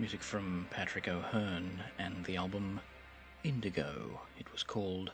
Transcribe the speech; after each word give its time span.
Music 0.00 0.22
from 0.22 0.64
Patrick 0.70 1.08
O'Hearn 1.08 1.82
and 1.98 2.24
the 2.24 2.36
album 2.36 2.80
Indigo. 3.42 4.20
It 4.38 4.52
was 4.52 4.62
called 4.62 5.10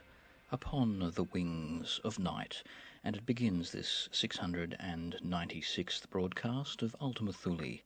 Upon 0.53 1.11
the 1.15 1.25
Wings 1.25 2.03
of 2.05 2.19
Night, 2.19 2.63
and 3.03 3.17
it 3.17 3.25
begins 3.25 3.73
this 3.73 4.11
696th 4.13 6.11
broadcast 6.11 6.83
of 6.83 6.95
Ultima 7.01 7.33
Thule, 7.33 7.79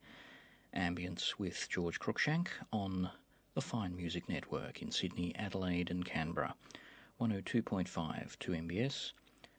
ambience 0.75 1.39
with 1.39 1.69
George 1.69 2.01
Cruikshank 2.01 2.49
on 2.73 3.09
the 3.53 3.61
Fine 3.61 3.95
Music 3.95 4.27
Network 4.27 4.81
in 4.81 4.91
Sydney, 4.91 5.33
Adelaide, 5.35 5.89
and 5.89 6.03
Canberra. 6.03 6.53
102.5 7.21 8.37
2MBS, 8.39 9.13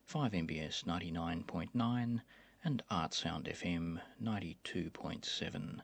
5MBS 0.07 0.85
99.9, 0.85 2.21
and 2.65 2.83
Art 2.91 3.15
Sound 3.15 3.47
FM 3.47 3.99
92.7. 4.23 5.81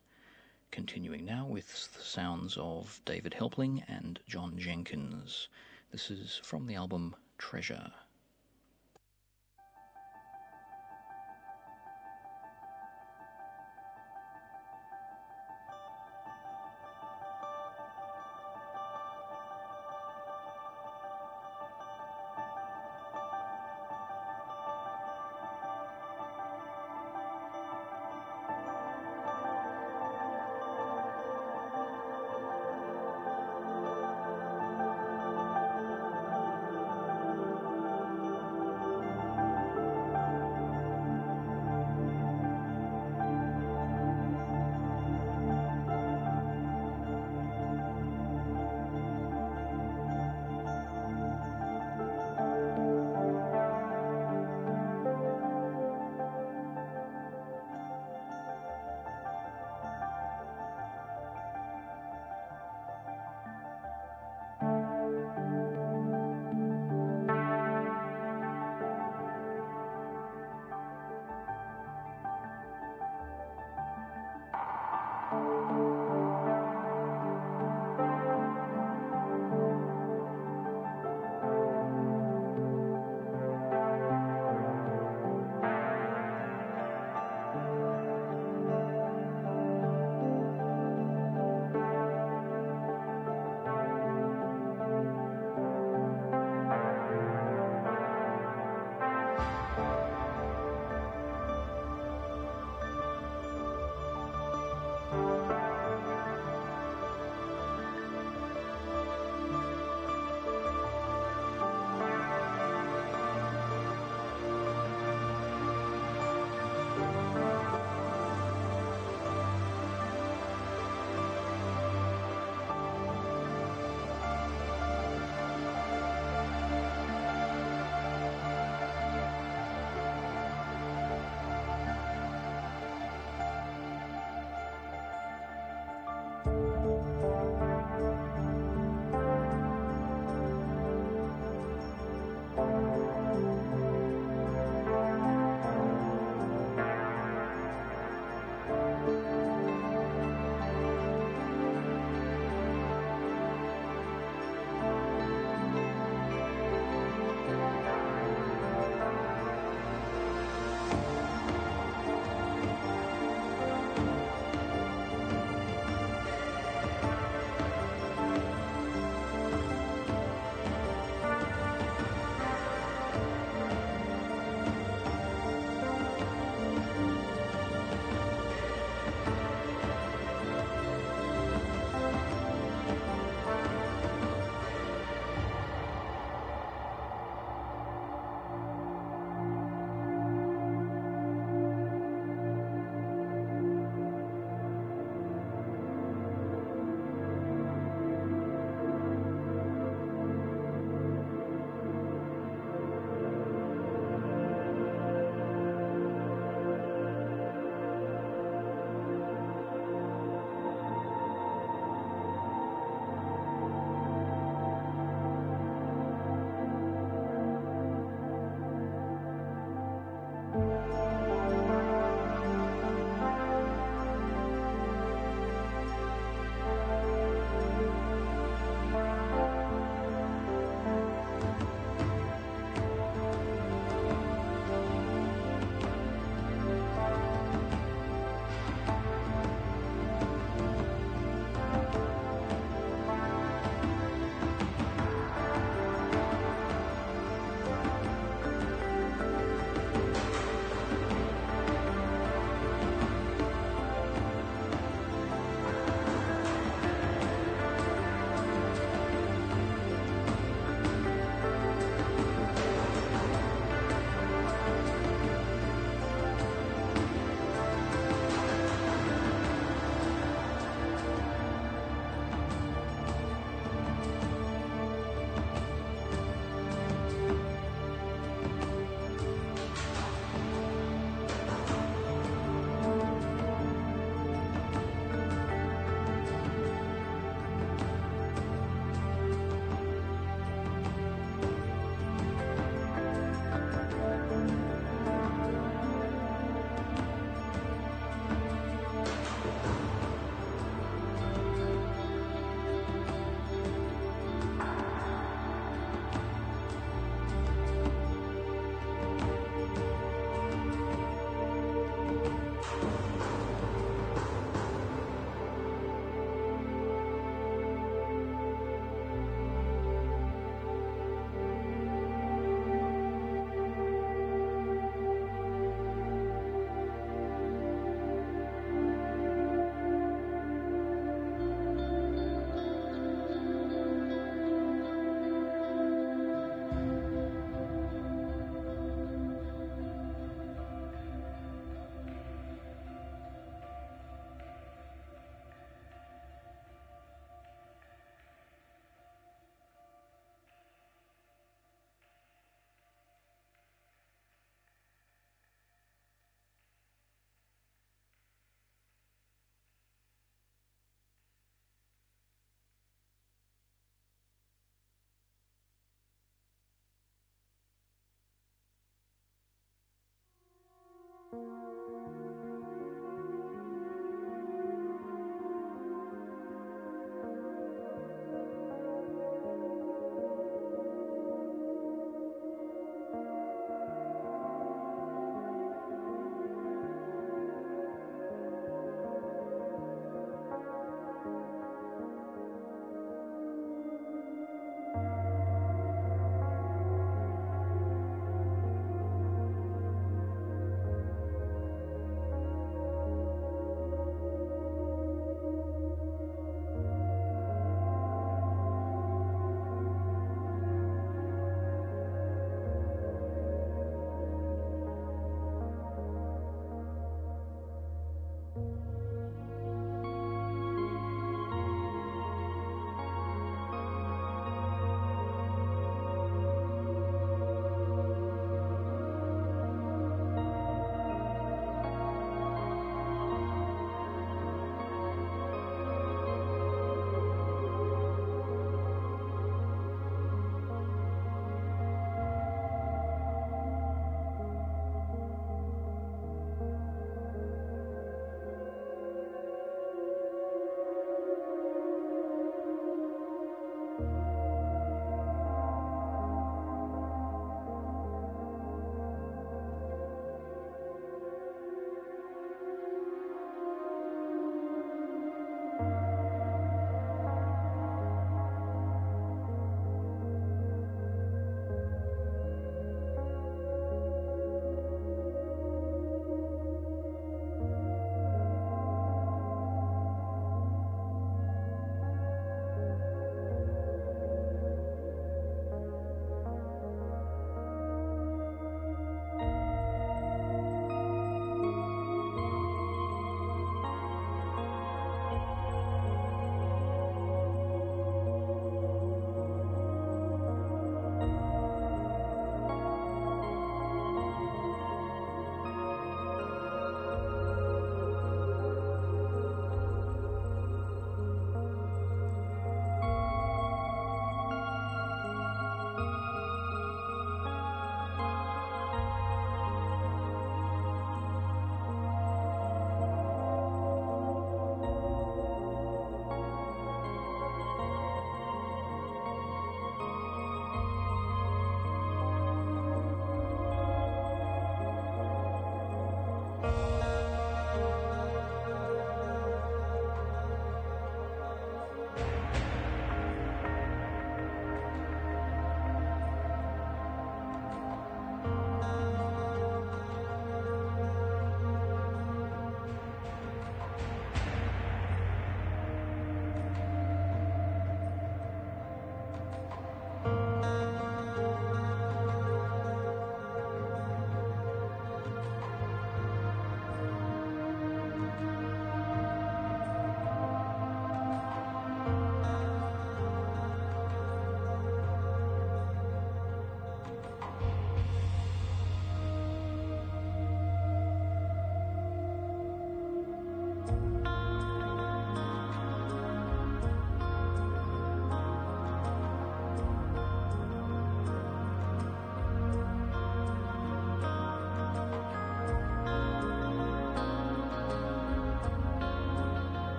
Continuing 0.71 1.25
now 1.25 1.47
with 1.47 1.95
the 1.95 2.03
sounds 2.03 2.57
of 2.57 3.01
David 3.05 3.35
Helpling 3.35 3.83
and 3.89 4.21
Jon 4.27 4.59
Jenkins. 4.59 5.49
This 5.93 6.11
is 6.11 6.41
from 6.43 6.67
the 6.67 6.75
album 6.75 7.15
Treasure. 7.39 7.93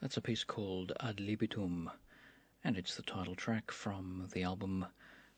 That's 0.00 0.16
a 0.16 0.22
piece 0.22 0.44
called 0.44 0.94
Ad 1.00 1.20
Libitum, 1.20 1.90
and 2.64 2.78
it's 2.78 2.96
the 2.96 3.02
title 3.02 3.34
track 3.34 3.70
from 3.70 4.28
the 4.32 4.42
album 4.42 4.86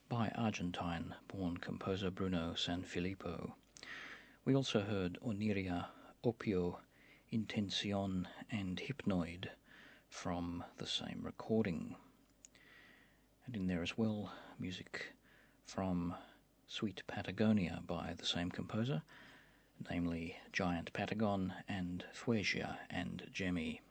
by 0.07 0.29
Argentine 0.35 1.15
born 1.27 1.57
composer 1.57 2.09
Bruno 2.09 2.53
Sanfilippo. 2.53 3.55
We 4.45 4.55
also 4.55 4.79
heard 4.79 5.17
Oniria, 5.21 5.87
Opio, 6.23 6.79
Intención, 7.29 8.25
and 8.49 8.79
Hypnoid 8.79 9.49
from 10.07 10.63
the 10.77 10.87
same 10.87 11.19
recording. 11.21 11.97
And 13.45 13.57
in 13.57 13.67
there 13.67 13.83
as 13.83 13.97
well, 13.97 14.31
music 14.57 15.13
from 15.65 16.15
Sweet 16.67 17.03
Patagonia 17.05 17.81
by 17.85 18.13
the 18.17 18.25
same 18.25 18.49
composer, 18.49 19.03
namely 19.89 20.37
Giant 20.53 20.93
Patagon 20.93 21.53
and 21.67 22.05
Fuegia 22.13 22.77
and 22.89 23.27
Jemmy. 23.33 23.81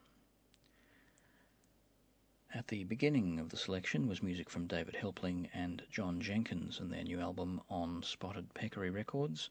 The 2.73 2.85
beginning 2.85 3.39
of 3.39 3.51
the 3.51 3.59
selection 3.59 4.09
was 4.09 4.23
music 4.23 4.49
from 4.49 4.66
David 4.66 4.97
Helpling 4.97 5.51
and 5.53 5.82
Jon 5.90 6.23
Jenkins 6.23 6.81
and 6.81 6.90
their 6.90 7.05
new 7.05 7.20
album 7.20 7.61
on 7.69 8.03
Spotted 8.03 8.55
Peccary 8.55 8.89
Records. 8.89 9.51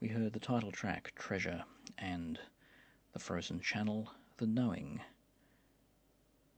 We 0.00 0.08
heard 0.08 0.32
the 0.32 0.40
title 0.40 0.72
track 0.72 1.12
Treasure 1.14 1.64
and 1.96 2.40
the 3.12 3.20
Frozen 3.20 3.60
Channel 3.60 4.10
The 4.38 4.48
Knowing, 4.48 5.00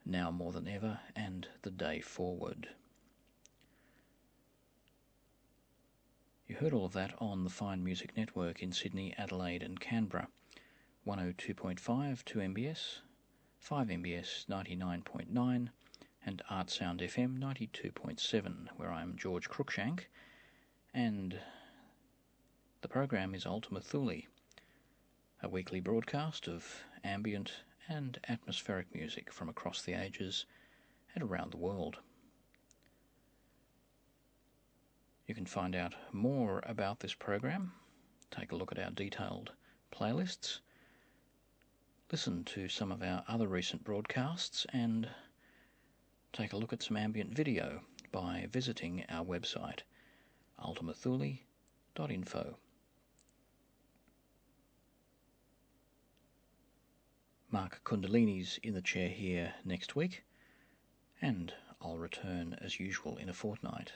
Now 0.06 0.30
More 0.30 0.50
Than 0.50 0.66
Ever, 0.66 0.98
and 1.14 1.46
The 1.60 1.70
Day 1.70 2.00
Forward. 2.00 2.70
You 6.46 6.54
heard 6.54 6.72
all 6.72 6.86
of 6.86 6.94
that 6.94 7.12
on 7.18 7.44
the 7.44 7.50
Fine 7.50 7.84
Music 7.84 8.16
Network 8.16 8.62
in 8.62 8.72
Sydney, 8.72 9.12
Adelaide, 9.18 9.62
and 9.62 9.78
Canberra. 9.78 10.28
102.5 11.06 13.04
2MBS, 13.64 14.46
5MBS 14.46 14.46
99.9 14.46 15.68
and 16.24 16.42
Artsound 16.50 17.00
FM 17.00 17.38
92.7, 17.38 18.68
where 18.76 18.90
I'm 18.92 19.16
George 19.16 19.48
Cruikshank, 19.48 20.00
and 20.92 21.38
the 22.80 22.88
program 22.88 23.34
is 23.34 23.46
Ultima 23.46 23.80
Thule, 23.80 24.22
a 25.42 25.48
weekly 25.48 25.80
broadcast 25.80 26.48
of 26.48 26.84
ambient 27.04 27.52
and 27.88 28.18
atmospheric 28.28 28.94
music 28.94 29.32
from 29.32 29.48
across 29.48 29.82
the 29.82 29.94
ages 29.94 30.46
and 31.14 31.22
around 31.22 31.52
the 31.52 31.58
world. 31.58 31.98
You 35.26 35.34
can 35.34 35.46
find 35.46 35.74
out 35.74 35.94
more 36.12 36.62
about 36.66 37.00
this 37.00 37.14
program, 37.14 37.72
take 38.30 38.52
a 38.52 38.56
look 38.56 38.72
at 38.72 38.78
our 38.78 38.90
detailed 38.90 39.52
playlists 39.92 40.60
listen 42.12 42.44
to 42.44 42.68
some 42.68 42.92
of 42.92 43.02
our 43.02 43.24
other 43.26 43.48
recent 43.48 43.82
broadcasts 43.82 44.64
and 44.72 45.08
take 46.32 46.52
a 46.52 46.56
look 46.56 46.72
at 46.72 46.82
some 46.82 46.96
ambient 46.96 47.34
video 47.34 47.80
by 48.12 48.46
visiting 48.52 49.04
our 49.08 49.24
website 49.24 49.80
ultimathule.info. 50.64 52.56
Mark 57.50 57.80
Kundalini's 57.84 58.58
in 58.62 58.74
the 58.74 58.82
chair 58.82 59.08
here 59.08 59.54
next 59.64 59.96
week, 59.96 60.24
and 61.20 61.52
I'll 61.80 61.98
return 61.98 62.56
as 62.60 62.78
usual 62.78 63.16
in 63.16 63.28
a 63.28 63.34
fortnight. 63.34 63.92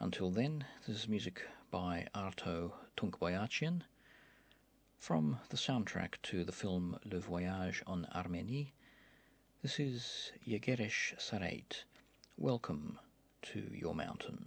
Until 0.00 0.30
then, 0.30 0.64
this 0.86 0.96
is 0.96 1.08
music 1.08 1.42
by 1.70 2.08
Arto 2.12 2.72
Tunçboyacıyan 2.96 3.82
from 5.02 5.36
the 5.48 5.56
soundtrack 5.56 6.14
to 6.22 6.44
the 6.44 6.52
film 6.52 6.96
Le 7.04 7.18
Voyage 7.18 7.82
en 7.88 8.06
Arménie, 8.14 8.70
this 9.60 9.80
is 9.80 10.30
Yegeresh 10.46 11.18
Sareit. 11.18 11.82
Welcome 12.38 13.00
to 13.42 13.64
your 13.74 13.96
mountain. 13.96 14.46